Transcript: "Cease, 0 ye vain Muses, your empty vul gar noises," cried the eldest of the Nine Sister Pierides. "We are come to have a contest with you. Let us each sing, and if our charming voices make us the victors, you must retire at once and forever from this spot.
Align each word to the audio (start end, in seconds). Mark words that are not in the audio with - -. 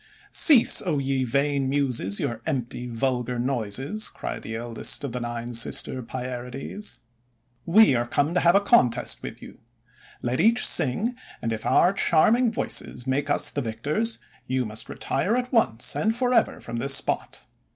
"Cease, 0.31 0.79
0 0.79 0.97
ye 0.97 1.23
vain 1.23 1.69
Muses, 1.69 2.19
your 2.19 2.41
empty 2.47 2.87
vul 2.87 3.21
gar 3.21 3.37
noises," 3.37 4.09
cried 4.09 4.41
the 4.41 4.55
eldest 4.55 5.03
of 5.03 5.11
the 5.11 5.19
Nine 5.19 5.53
Sister 5.53 6.01
Pierides. 6.01 7.01
"We 7.67 7.93
are 7.93 8.07
come 8.07 8.33
to 8.33 8.39
have 8.39 8.55
a 8.55 8.61
contest 8.61 9.21
with 9.21 9.43
you. 9.43 9.59
Let 10.23 10.39
us 10.39 10.45
each 10.47 10.65
sing, 10.65 11.13
and 11.39 11.53
if 11.53 11.67
our 11.67 11.93
charming 11.93 12.51
voices 12.51 13.05
make 13.05 13.29
us 13.29 13.51
the 13.51 13.61
victors, 13.61 14.17
you 14.47 14.65
must 14.65 14.89
retire 14.89 15.35
at 15.35 15.53
once 15.53 15.95
and 15.95 16.15
forever 16.15 16.59
from 16.59 16.77
this 16.77 16.95
spot. 16.95 17.45